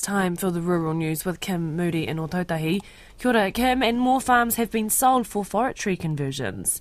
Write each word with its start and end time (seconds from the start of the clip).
Time 0.00 0.34
for 0.34 0.50
the 0.50 0.62
rural 0.62 0.94
news 0.94 1.26
with 1.26 1.40
Kim 1.40 1.76
Moodie 1.76 2.08
in 2.08 2.16
Ōtautahi. 2.16 2.80
Kia 3.18 3.30
ora, 3.30 3.52
Kim, 3.52 3.82
and 3.82 4.00
more 4.00 4.20
farms 4.20 4.56
have 4.56 4.70
been 4.70 4.88
sold 4.88 5.26
for 5.26 5.44
forestry 5.44 5.94
conversions. 5.94 6.80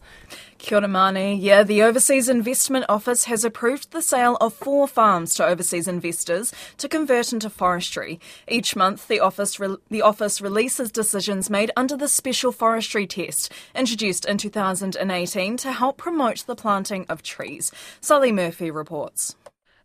Kia 0.57 0.77
ora, 0.77 0.88
Mani. 0.88 1.35
Yeah, 1.35 1.63
the 1.63 1.83
Overseas 1.83 2.29
Investment 2.29 2.85
Office 2.87 3.25
has 3.25 3.43
approved 3.43 3.92
the 3.92 4.01
sale 4.01 4.37
of 4.40 4.53
four 4.53 4.87
farms 4.87 5.33
to 5.35 5.45
overseas 5.45 5.85
investors 5.85 6.53
to 6.77 6.87
convert 6.87 7.33
into 7.33 7.50
forestry. 7.50 8.21
Each 8.47 8.73
month, 8.73 9.09
the 9.09 9.20
office 9.20 9.59
re- 9.59 9.75
the 9.89 10.01
office 10.01 10.39
releases 10.39 10.89
decisions 10.89 11.49
made 11.49 11.71
under 11.75 11.97
the 11.97 12.07
Special 12.07 12.54
Forestry 12.54 13.05
Test, 13.05 13.51
introduced 13.75 14.25
in 14.25 14.38
2018 14.38 15.57
to 15.57 15.73
help 15.73 15.97
promote 15.97 16.45
the 16.47 16.55
planting 16.55 17.05
of 17.09 17.21
trees. 17.21 17.70
Sally 17.99 18.31
Murphy 18.31 18.71
reports. 18.71 19.36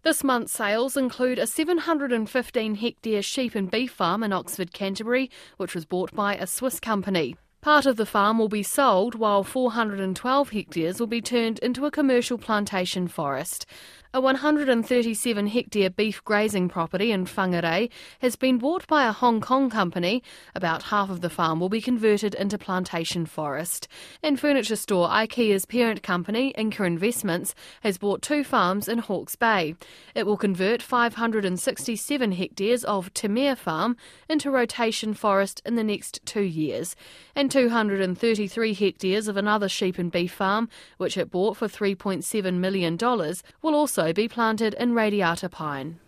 This 0.05 0.23
month's 0.23 0.53
sales 0.53 0.99
include 0.99 1.39
a 1.39 1.47
715 1.47 2.75
hectare 2.75 3.23
sheep 3.23 3.55
and 3.55 3.71
beef 3.71 3.91
farm 3.91 4.23
in 4.23 4.35
Oxford, 4.35 4.75
Canterbury, 4.75 5.31
which 5.57 5.75
was 5.75 5.87
bought 5.87 6.15
by 6.15 6.37
a 6.37 6.47
Swiss 6.47 6.79
company. 6.79 7.37
Part 7.65 7.87
of 7.87 7.97
the 7.97 8.05
farm 8.05 8.39
will 8.39 8.51
be 8.51 8.63
sold, 8.63 9.15
while 9.15 9.43
412 9.43 10.51
hectares 10.51 11.01
will 11.01 11.07
be 11.07 11.23
turned 11.23 11.59
into 11.61 11.87
a 11.87 11.91
commercial 11.91 12.37
plantation 12.37 13.09
forest. 13.09 13.65
A 14.17 14.21
137 14.21 15.49
hectare 15.49 15.91
beef 15.91 16.23
grazing 16.25 16.69
property 16.69 17.11
in 17.11 17.25
Whangarei 17.27 17.91
has 18.21 18.37
been 18.37 18.59
bought 18.59 18.87
by 18.87 19.09
a 19.09 19.13
Hong 19.13 19.41
Kong 19.41 19.69
company. 19.69 20.23
About 20.55 20.85
half 20.85 21.11
of 21.11 21.21
the 21.21 21.29
farm 21.29 21.59
will 21.59 21.69
be 21.69 21.81
converted 21.81 22.33
into 22.37 22.57
plantation 22.57 23.27
forest. 23.27 23.89
And 24.23 24.39
furniture 24.39 24.77
store 24.77 25.09
IKEA's 25.09 25.67
parent 25.67 26.05
company, 26.05 26.55
Ingka 26.57 26.87
Investments, 26.87 27.57
has 27.81 27.99
bought 27.99 28.23
two 28.23 28.45
farms 28.45 28.87
in 28.87 28.99
Hawke's 28.99 29.35
Bay. 29.35 29.75
It 30.15 30.27
will 30.27 30.37
convert 30.37 30.81
567 30.81 32.31
hectares 32.31 32.85
of 32.85 33.13
Tamir 33.15 33.57
Farm 33.57 33.97
into 34.29 34.49
rotation 34.49 35.13
forest 35.13 35.61
in 35.67 35.75
the 35.75 35.83
next 35.83 36.21
two 36.25 36.43
years. 36.43 36.95
And 37.35 37.51
233 37.55 38.75
hectares 38.75 39.29
of 39.29 39.37
another 39.37 39.69
sheep 39.69 39.97
and 39.97 40.11
beef 40.11 40.33
farm, 40.33 40.69
which 40.97 41.17
it 41.17 41.31
bought 41.31 41.57
for 41.57 41.69
$3.7 41.69 42.55
million, 42.55 42.97
will 43.63 43.77
also 43.77 44.13
be 44.13 44.27
planted 44.27 44.75
in 44.75 44.93
radiata 44.93 45.49
pine. 45.49 46.01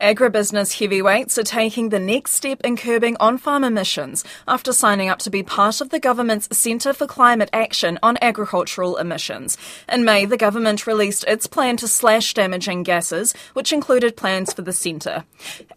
Agribusiness 0.00 0.78
heavyweights 0.78 1.38
are 1.38 1.42
taking 1.42 1.88
the 1.88 1.98
next 1.98 2.32
step 2.32 2.60
in 2.62 2.76
curbing 2.76 3.16
on 3.18 3.38
farm 3.38 3.64
emissions 3.64 4.24
after 4.46 4.72
signing 4.72 5.08
up 5.08 5.18
to 5.20 5.30
be 5.30 5.42
part 5.42 5.80
of 5.80 5.88
the 5.88 5.98
government's 5.98 6.54
Centre 6.56 6.92
for 6.92 7.06
Climate 7.06 7.48
Action 7.52 7.98
on 8.02 8.18
Agricultural 8.20 8.98
Emissions. 8.98 9.56
In 9.90 10.04
May, 10.04 10.26
the 10.26 10.36
government 10.36 10.86
released 10.86 11.24
its 11.24 11.46
plan 11.46 11.78
to 11.78 11.88
slash 11.88 12.34
damaging 12.34 12.82
gases, 12.82 13.32
which 13.54 13.72
included 13.72 14.16
plans 14.16 14.52
for 14.52 14.60
the 14.60 14.72
centre. 14.72 15.24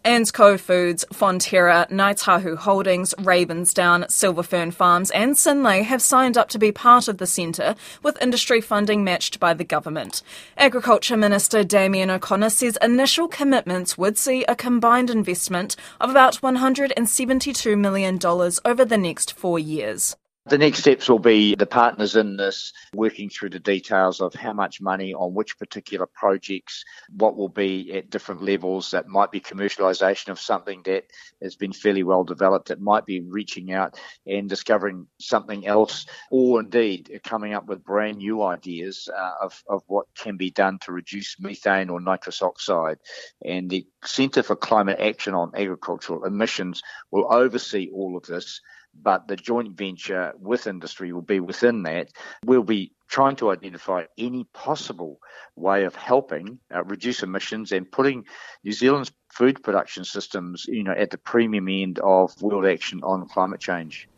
ANZCO 0.04 0.60
Foods, 0.60 1.06
Fonterra, 1.12 1.88
Ngāi 1.88 2.20
Tahu 2.20 2.56
Holdings, 2.56 3.14
Ravensdown, 3.14 4.04
Silverfern 4.06 4.72
Farms, 4.72 5.10
and 5.12 5.34
Synlait 5.34 5.84
have 5.84 6.02
signed 6.02 6.36
up 6.36 6.50
to 6.50 6.58
be 6.58 6.72
part 6.72 7.08
of 7.08 7.16
the 7.16 7.26
centre, 7.26 7.74
with 8.02 8.20
industry 8.20 8.60
funding 8.60 9.02
matched 9.02 9.40
by 9.40 9.54
the 9.54 9.64
government. 9.64 10.22
Agriculture 10.58 11.16
Minister 11.16 11.64
Damien 11.64 12.10
O'Connor 12.10 12.50
says 12.50 12.76
initial 12.82 13.26
commitments 13.26 13.79
would 13.96 14.18
see 14.18 14.44
a 14.44 14.56
combined 14.56 15.10
investment 15.10 15.76
of 16.00 16.10
about 16.10 16.40
$172 16.40 17.78
million 17.78 18.18
over 18.64 18.84
the 18.84 18.98
next 18.98 19.32
four 19.32 19.58
years. 19.58 20.16
The 20.50 20.58
next 20.58 20.80
steps 20.80 21.08
will 21.08 21.20
be 21.20 21.54
the 21.54 21.64
partners 21.64 22.16
in 22.16 22.36
this 22.36 22.72
working 22.92 23.30
through 23.30 23.50
the 23.50 23.60
details 23.60 24.20
of 24.20 24.34
how 24.34 24.52
much 24.52 24.80
money 24.80 25.14
on 25.14 25.32
which 25.32 25.56
particular 25.56 26.06
projects, 26.12 26.84
what 27.16 27.36
will 27.36 27.48
be 27.48 27.94
at 27.94 28.10
different 28.10 28.42
levels. 28.42 28.90
That 28.90 29.06
might 29.06 29.30
be 29.30 29.40
commercialisation 29.40 30.30
of 30.30 30.40
something 30.40 30.82
that 30.86 31.04
has 31.40 31.54
been 31.54 31.72
fairly 31.72 32.02
well 32.02 32.24
developed. 32.24 32.66
that 32.66 32.80
might 32.80 33.06
be 33.06 33.20
reaching 33.20 33.72
out 33.72 33.96
and 34.26 34.48
discovering 34.48 35.06
something 35.20 35.68
else, 35.68 36.06
or 36.32 36.58
indeed 36.58 37.20
coming 37.22 37.54
up 37.54 37.66
with 37.66 37.84
brand 37.84 38.16
new 38.16 38.42
ideas 38.42 39.08
uh, 39.16 39.44
of, 39.44 39.62
of 39.68 39.84
what 39.86 40.06
can 40.16 40.36
be 40.36 40.50
done 40.50 40.80
to 40.80 40.90
reduce 40.90 41.38
methane 41.38 41.90
or 41.90 42.00
nitrous 42.00 42.42
oxide. 42.42 42.98
And 43.44 43.70
the 43.70 43.86
Centre 44.04 44.42
for 44.42 44.56
Climate 44.56 44.98
Action 44.98 45.32
on 45.32 45.52
Agricultural 45.54 46.24
Emissions 46.24 46.82
will 47.12 47.32
oversee 47.32 47.88
all 47.94 48.16
of 48.16 48.26
this 48.26 48.60
but 48.94 49.28
the 49.28 49.36
joint 49.36 49.76
venture 49.76 50.32
with 50.38 50.66
industry 50.66 51.12
will 51.12 51.22
be 51.22 51.40
within 51.40 51.82
that. 51.84 52.08
We'll 52.44 52.62
be 52.62 52.92
trying 53.08 53.36
to 53.36 53.50
identify 53.50 54.04
any 54.18 54.44
possible 54.52 55.18
way 55.56 55.84
of 55.84 55.96
helping 55.96 56.58
uh, 56.74 56.84
reduce 56.84 57.22
emissions 57.22 57.72
and 57.72 57.90
putting 57.90 58.24
New 58.64 58.72
Zealand's 58.72 59.12
food 59.32 59.62
production 59.62 60.04
systems, 60.04 60.66
you 60.66 60.84
know, 60.84 60.92
at 60.92 61.10
the 61.10 61.18
premium 61.18 61.68
end 61.68 61.98
of 62.00 62.40
world 62.40 62.66
action 62.66 63.00
on 63.02 63.28
climate 63.28 63.60
change. 63.60 64.08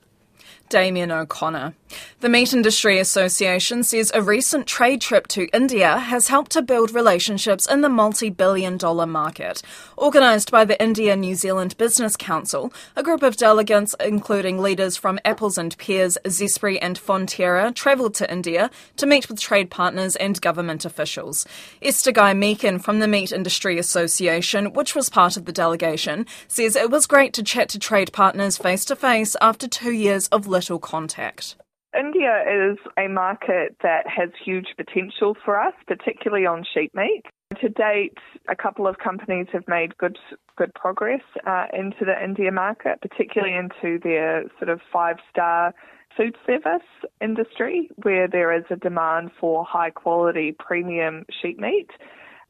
Damien 0.72 1.12
O'Connor. 1.12 1.74
The 2.20 2.30
Meat 2.30 2.54
Industry 2.54 2.98
Association 2.98 3.82
says 3.82 4.10
a 4.14 4.22
recent 4.22 4.66
trade 4.66 5.02
trip 5.02 5.28
to 5.28 5.48
India 5.52 5.98
has 5.98 6.28
helped 6.28 6.52
to 6.52 6.62
build 6.62 6.94
relationships 6.94 7.70
in 7.70 7.82
the 7.82 7.90
multi 7.90 8.30
billion 8.30 8.78
dollar 8.78 9.04
market. 9.04 9.60
Organised 9.98 10.50
by 10.50 10.64
the 10.64 10.82
India 10.82 11.14
New 11.14 11.34
Zealand 11.34 11.76
Business 11.76 12.16
Council, 12.16 12.72
a 12.96 13.02
group 13.02 13.22
of 13.22 13.36
delegates, 13.36 13.94
including 14.00 14.62
leaders 14.62 14.96
from 14.96 15.18
Apples 15.26 15.58
and 15.58 15.76
Pears, 15.76 16.16
Zespri, 16.24 16.78
and 16.80 16.98
Fonterra, 16.98 17.74
travelled 17.74 18.14
to 18.14 18.32
India 18.32 18.70
to 18.96 19.04
meet 19.04 19.28
with 19.28 19.38
trade 19.38 19.70
partners 19.70 20.16
and 20.16 20.40
government 20.40 20.86
officials. 20.86 21.44
Esther 21.82 22.12
Guy 22.12 22.32
Meakin 22.32 22.82
from 22.82 23.00
the 23.00 23.08
Meat 23.08 23.30
Industry 23.30 23.78
Association, 23.78 24.72
which 24.72 24.94
was 24.94 25.10
part 25.10 25.36
of 25.36 25.44
the 25.44 25.52
delegation, 25.52 26.24
says 26.48 26.76
it 26.76 26.90
was 26.90 27.06
great 27.06 27.34
to 27.34 27.42
chat 27.42 27.68
to 27.68 27.78
trade 27.78 28.10
partners 28.14 28.56
face 28.56 28.86
to 28.86 28.96
face 28.96 29.36
after 29.42 29.68
two 29.68 29.92
years 29.92 30.28
of 30.28 30.46
little 30.46 30.61
contact. 30.78 31.56
India 31.98 32.42
is 32.48 32.78
a 32.98 33.06
market 33.08 33.76
that 33.82 34.06
has 34.08 34.30
huge 34.42 34.68
potential 34.76 35.36
for 35.44 35.60
us, 35.60 35.74
particularly 35.86 36.46
on 36.46 36.64
sheep 36.72 36.90
meat. 36.94 37.22
To 37.60 37.68
date, 37.68 38.16
a 38.48 38.56
couple 38.56 38.86
of 38.86 38.96
companies 38.98 39.46
have 39.52 39.68
made 39.68 39.96
good 39.98 40.18
good 40.56 40.72
progress 40.74 41.20
uh, 41.46 41.66
into 41.72 42.04
the 42.06 42.14
India 42.22 42.50
market, 42.50 43.00
particularly 43.02 43.54
into 43.54 43.98
their 44.02 44.44
sort 44.58 44.70
of 44.70 44.80
five 44.90 45.16
star 45.30 45.74
food 46.16 46.34
service 46.46 46.86
industry, 47.20 47.90
where 48.02 48.26
there 48.26 48.56
is 48.56 48.64
a 48.70 48.76
demand 48.76 49.30
for 49.38 49.64
high 49.64 49.90
quality 49.90 50.54
premium 50.58 51.24
sheep 51.42 51.58
meat. 51.58 51.90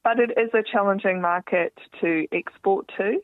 But 0.04 0.18
it 0.20 0.30
is 0.36 0.50
a 0.54 0.62
challenging 0.62 1.20
market 1.20 1.76
to 2.00 2.26
export 2.32 2.90
to 2.96 3.20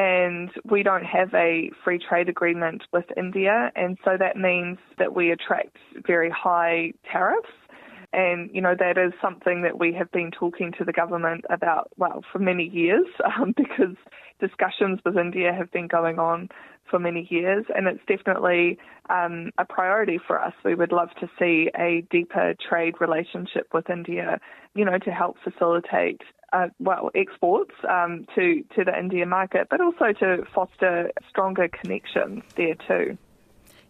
and 0.00 0.50
we 0.64 0.82
don't 0.82 1.04
have 1.04 1.32
a 1.34 1.70
free 1.84 1.98
trade 1.98 2.28
agreement 2.28 2.82
with 2.92 3.04
India, 3.16 3.70
and 3.76 3.98
so 4.04 4.16
that 4.18 4.36
means 4.36 4.78
that 4.98 5.14
we 5.14 5.30
attract 5.30 5.76
very 6.06 6.30
high 6.30 6.92
tariffs. 7.10 7.48
And, 8.12 8.50
you 8.52 8.60
know, 8.60 8.74
that 8.78 8.98
is 8.98 9.12
something 9.22 9.62
that 9.62 9.78
we 9.78 9.92
have 9.94 10.10
been 10.10 10.30
talking 10.32 10.72
to 10.78 10.84
the 10.84 10.92
government 10.92 11.44
about, 11.48 11.90
well, 11.96 12.24
for 12.32 12.40
many 12.40 12.68
years, 12.68 13.06
um, 13.24 13.54
because 13.56 13.96
discussions 14.40 14.98
with 15.04 15.16
India 15.16 15.52
have 15.52 15.70
been 15.70 15.86
going 15.86 16.18
on 16.18 16.48
for 16.90 16.98
many 16.98 17.28
years, 17.30 17.64
and 17.74 17.86
it's 17.86 18.00
definitely 18.08 18.78
um, 19.10 19.50
a 19.58 19.64
priority 19.64 20.18
for 20.26 20.40
us. 20.40 20.52
We 20.64 20.74
would 20.74 20.90
love 20.90 21.10
to 21.20 21.30
see 21.38 21.70
a 21.78 22.04
deeper 22.10 22.54
trade 22.68 22.94
relationship 23.00 23.68
with 23.72 23.88
India, 23.88 24.40
you 24.74 24.84
know, 24.84 24.98
to 24.98 25.10
help 25.10 25.36
facilitate 25.44 26.22
uh, 26.52 26.66
well, 26.80 27.10
exports 27.14 27.74
um, 27.88 28.26
to, 28.34 28.64
to 28.74 28.84
the 28.84 28.98
Indian 28.98 29.28
market, 29.28 29.68
but 29.70 29.80
also 29.80 30.12
to 30.18 30.44
foster 30.52 31.12
stronger 31.28 31.68
connections 31.68 32.42
there 32.56 32.74
too. 32.88 33.16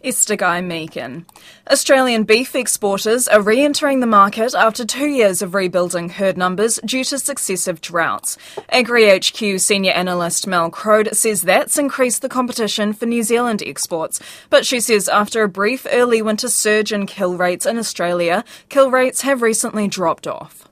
Esther 0.03 0.37
Guy 0.37 0.62
Meakin. 0.62 1.27
Australian 1.71 2.25
beef 2.25 2.55
exporters 2.55 3.28
are 3.28 3.43
re 3.43 3.62
entering 3.62 4.00
the 4.00 4.06
market 4.06 4.55
after 4.55 4.83
two 4.84 5.09
years 5.09 5.43
of 5.43 5.55
rebuilding 5.55 6.09
herd 6.09 6.38
numbers 6.38 6.81
due 6.87 7.05
to 7.05 7.19
successive 7.19 7.83
droughts. 7.83 8.38
AgriHQ 8.72 9.61
senior 9.61 9.93
analyst 9.93 10.47
Mel 10.47 10.71
Croad 10.71 11.15
says 11.15 11.43
that's 11.43 11.77
increased 11.77 12.23
the 12.23 12.31
competition 12.31 12.94
for 12.94 13.05
New 13.05 13.23
Zealand 13.23 13.62
exports. 13.62 14.20
But 14.49 14.64
she 14.64 14.81
says 14.81 15.06
after 15.06 15.43
a 15.43 15.49
brief 15.49 15.87
early 15.93 16.23
winter 16.23 16.49
surge 16.49 16.93
in 16.93 17.05
kill 17.05 17.37
rates 17.37 17.67
in 17.67 17.76
Australia, 17.76 18.43
kill 18.70 18.91
rates 18.91 19.20
have 19.20 19.43
recently 19.43 19.87
dropped 19.87 20.26
off. 20.26 20.67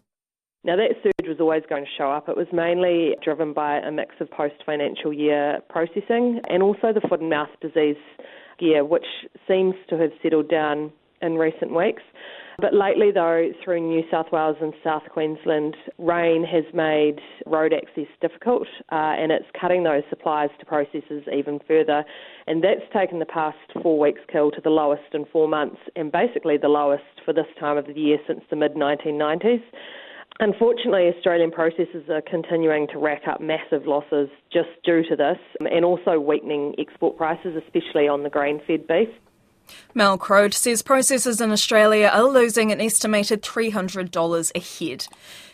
Now, 0.65 0.77
that 0.77 0.97
surge 1.03 1.29
was 1.29 1.39
always 1.41 1.63
going 1.69 1.85
to 1.85 1.91
show 1.97 2.11
up. 2.11 2.29
It 2.29 2.37
was 2.37 2.49
mainly 2.53 3.15
driven 3.23 3.53
by 3.53 3.79
a 3.79 3.93
mix 3.93 4.17
of 4.21 4.31
post 4.31 4.57
financial 4.67 5.13
year 5.13 5.61
processing 5.69 6.41
and 6.49 6.63
also 6.63 6.93
the 6.93 7.01
foot 7.09 7.21
and 7.21 7.31
mouth 7.31 7.49
disease 7.61 7.97
gear, 8.59 8.85
which 8.85 9.07
seems 9.47 9.75
to 9.89 9.99
have 9.99 10.11
settled 10.23 10.49
down 10.49 10.93
in 11.23 11.35
recent 11.35 11.75
weeks. 11.75 12.03
But 12.61 12.75
lately, 12.75 13.13
though, 13.13 13.53
through 13.63 13.81
New 13.81 14.03
South 14.11 14.27
Wales 14.33 14.57
and 14.61 14.75
South 14.83 15.05
Queensland, 15.13 15.77
rain 15.97 16.43
has 16.43 16.65
made 16.75 17.21
road 17.47 17.73
access 17.73 18.09
difficult 18.21 18.67
uh, 18.91 19.15
and 19.15 19.31
it's 19.31 19.45
cutting 19.61 19.85
those 19.85 20.03
supplies 20.11 20.51
to 20.59 20.67
processors 20.67 21.23
even 21.33 21.61
further. 21.69 22.05
And 22.49 22.65
that's 22.65 22.83
taken 22.93 23.21
the 23.21 23.27
past 23.27 23.59
four 23.81 23.97
weeks' 24.01 24.23
kill 24.31 24.51
to 24.51 24.61
the 24.61 24.71
lowest 24.71 25.15
in 25.15 25.25
four 25.27 25.47
months 25.47 25.79
and 25.95 26.11
basically 26.11 26.57
the 26.57 26.69
lowest 26.69 27.05
for 27.25 27.33
this 27.33 27.47
time 27.61 27.77
of 27.77 27.87
the 27.87 27.93
year 27.93 28.19
since 28.27 28.41
the 28.51 28.57
mid 28.57 28.75
1990s. 28.75 29.63
Unfortunately, 30.41 31.11
Australian 31.17 31.51
processors 31.51 32.09
are 32.09 32.23
continuing 32.23 32.87
to 32.89 32.99
rack 32.99 33.23
up 33.27 33.41
massive 33.41 33.87
losses 33.87 34.29
just 34.53 34.69
due 34.85 35.03
to 35.09 35.17
this 35.17 35.39
um, 35.61 35.67
and 35.67 35.85
also 35.85 36.21
weakening 36.21 36.75
export 36.79 37.17
prices, 37.17 37.57
especially 37.57 38.07
on 38.07 38.23
the 38.23 38.31
grain 38.31 38.61
fed 38.65 38.87
beef. 38.87 39.09
Mel 39.95 40.19
Croad 40.19 40.55
says 40.55 40.83
processors 40.83 41.41
in 41.41 41.51
Australia 41.51 42.11
are 42.13 42.25
losing 42.25 42.73
an 42.73 42.81
estimated 42.81 43.43
$300 43.43 44.53
a 44.55 44.61
head. 44.61 45.07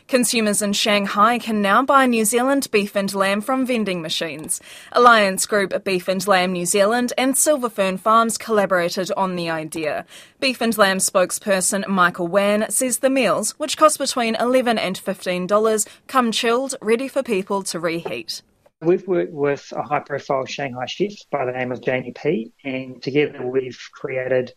Consumers 0.07 0.61
in 0.61 0.75
Shanghai 0.75 1.39
can 1.39 1.63
now 1.63 1.83
buy 1.83 2.05
New 2.05 2.27
Zealand 2.27 2.69
beef 2.71 2.95
and 2.95 3.13
lamb 3.15 3.41
from 3.41 3.65
vending 3.65 4.03
machines. 4.03 4.61
Alliance 4.93 5.47
Group 5.47 5.83
Beef 5.83 6.09
and 6.09 6.27
Lamb 6.29 6.53
New 6.53 6.67
Zealand 6.67 7.15
and 7.17 7.39
Silver 7.39 7.71
Fern 7.71 7.97
Farms 7.97 8.37
collaborated 8.37 9.11
on 9.17 9.35
the 9.35 9.49
idea. 9.49 10.05
Beef 10.41 10.61
and 10.61 10.77
Lamb 10.77 10.99
spokesperson 10.99 11.89
Michael 11.89 12.27
Wan 12.27 12.67
says 12.69 12.99
the 12.99 13.09
meals, 13.09 13.53
which 13.53 13.79
cost 13.79 13.99
between 13.99 14.35
11 14.35 14.77
and 14.77 15.01
$15, 15.01 15.89
come 16.07 16.31
chilled, 16.31 16.75
ready 16.83 17.09
for 17.09 17.23
people 17.23 17.63
to 17.63 17.81
reheat. 17.81 18.43
We've 18.85 19.07
worked 19.07 19.33
with 19.33 19.73
a 19.75 19.83
high 19.83 20.01
profile 20.01 20.45
Shanghai 20.45 20.85
chef 20.87 21.13
by 21.31 21.47
the 21.47 21.53
name 21.53 21.73
of 21.73 21.81
Jamie 21.81 22.13
P, 22.13 22.53
and 22.65 23.03
together 23.03 23.47
we've 23.47 23.81
created 23.93 24.53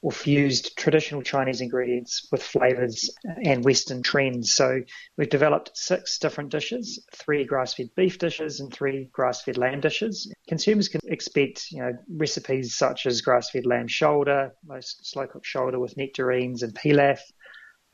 or 0.00 0.12
fused 0.12 0.76
traditional 0.76 1.22
Chinese 1.22 1.60
ingredients 1.60 2.28
with 2.30 2.42
flavours 2.42 3.10
and 3.42 3.64
Western 3.64 4.02
trends. 4.02 4.52
So 4.52 4.82
we've 5.16 5.30
developed 5.30 5.70
six 5.74 6.18
different 6.18 6.50
dishes, 6.50 7.04
three 7.14 7.44
grass-fed 7.44 7.88
beef 7.96 8.18
dishes 8.18 8.60
and 8.60 8.72
three 8.72 9.08
grass-fed 9.12 9.56
lamb 9.56 9.80
dishes. 9.80 10.30
Consumers 10.46 10.88
can 10.88 11.00
expect, 11.06 11.72
you 11.72 11.80
know, 11.80 11.92
recipes 12.08 12.76
such 12.76 13.06
as 13.06 13.22
grass-fed 13.22 13.66
lamb 13.66 13.88
shoulder, 13.88 14.52
most 14.64 15.10
slow-cooked 15.10 15.46
shoulder 15.46 15.80
with 15.80 15.96
nectarines 15.96 16.62
and 16.62 16.74
pilaf. 16.74 17.18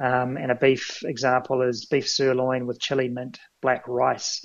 Um, 0.02 0.36
and 0.36 0.50
a 0.50 0.56
beef 0.56 1.02
example 1.04 1.62
is 1.62 1.86
beef 1.86 2.08
sirloin 2.08 2.66
with 2.66 2.80
chili 2.80 3.08
mint, 3.08 3.38
black 3.62 3.86
rice. 3.86 4.44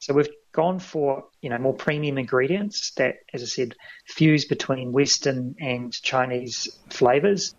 So 0.00 0.14
we've 0.14 0.28
gone 0.54 0.78
for 0.78 1.24
you 1.42 1.50
know 1.50 1.58
more 1.58 1.74
premium 1.74 2.16
ingredients 2.16 2.92
that, 2.92 3.16
as 3.34 3.42
I 3.42 3.46
said, 3.46 3.74
fuse 4.06 4.46
between 4.46 4.92
Western 4.92 5.56
and 5.60 5.92
Chinese 5.92 6.68
flavors. 6.88 7.54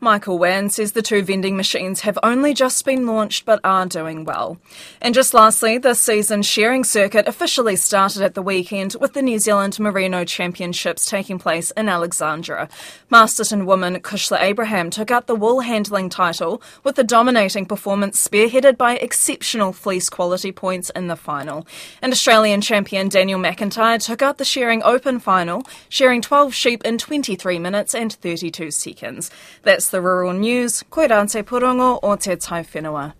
Michael 0.00 0.38
Wan 0.38 0.70
says 0.70 0.92
the 0.92 1.02
two 1.02 1.22
vending 1.22 1.56
machines 1.56 2.00
have 2.00 2.18
only 2.22 2.54
just 2.54 2.84
been 2.84 3.06
launched 3.06 3.44
but 3.44 3.60
are 3.64 3.86
doing 3.86 4.24
well. 4.24 4.58
And 5.00 5.14
just 5.14 5.34
lastly, 5.34 5.78
this 5.78 6.00
season's 6.00 6.46
shearing 6.46 6.84
circuit 6.84 7.28
officially 7.28 7.76
started 7.76 8.22
at 8.22 8.34
the 8.34 8.42
weekend 8.42 8.96
with 9.00 9.12
the 9.12 9.22
New 9.22 9.38
Zealand 9.38 9.78
Merino 9.78 10.24
Championships 10.24 11.04
taking 11.04 11.38
place 11.38 11.70
in 11.72 11.88
Alexandra. 11.88 12.68
Masterton 13.10 13.66
woman 13.66 14.00
Kushla 14.00 14.40
Abraham 14.40 14.90
took 14.90 15.10
out 15.10 15.26
the 15.26 15.34
wool 15.34 15.60
handling 15.60 16.08
title 16.08 16.62
with 16.82 16.98
a 16.98 17.04
dominating 17.04 17.66
performance 17.66 18.26
spearheaded 18.26 18.76
by 18.76 18.96
exceptional 18.96 19.72
fleece 19.72 20.08
quality 20.08 20.52
points 20.52 20.90
in 20.90 21.08
the 21.08 21.16
final. 21.16 21.66
And 22.00 22.12
Australian 22.12 22.60
champion 22.60 23.08
Daniel 23.08 23.40
McIntyre 23.40 24.02
took 24.02 24.22
out 24.22 24.38
the 24.38 24.44
shearing 24.44 24.82
open 24.82 25.18
final, 25.20 25.64
shearing 25.88 26.22
12 26.22 26.54
sheep 26.54 26.84
in 26.84 26.98
23 26.98 27.58
minutes 27.58 27.94
and 27.94 28.12
32 28.12 28.70
seconds. 28.70 29.30
That's 29.70 29.90
the 29.90 30.00
rural 30.00 30.32
news. 30.32 30.82
Koe 30.90 31.06
rante 31.06 31.44
purongo 31.44 32.00
o 32.02 32.16
te 32.16 32.34
tai 32.34 32.64
whenua. 32.64 33.14